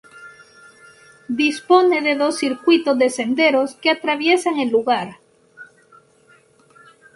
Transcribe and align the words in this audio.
Dispone 1.43 2.01
de 2.01 2.13
dos 2.21 2.39
circuitos 2.43 2.97
de 2.97 3.07
senderos 3.11 3.75
que 3.75 3.91
atraviesan 3.91 4.57
el 4.59 4.69
lugar. 4.71 5.19